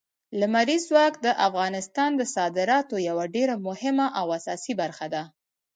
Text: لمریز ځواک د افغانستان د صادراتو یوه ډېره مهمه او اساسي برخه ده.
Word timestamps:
لمریز 0.39 0.83
ځواک 0.89 1.13
د 1.25 1.27
افغانستان 1.47 2.11
د 2.15 2.21
صادراتو 2.35 2.95
یوه 3.09 3.25
ډېره 3.35 3.55
مهمه 3.67 4.07
او 4.19 4.25
اساسي 4.37 4.73
برخه 4.81 5.07
ده. 5.13 5.23